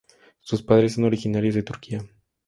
Sus 0.39 0.63
padres 0.63 0.93
son 0.95 1.03
originarios 1.03 1.53
de 1.53 1.61
Turquía. 1.61 2.03